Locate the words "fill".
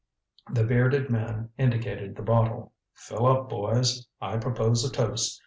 2.95-3.27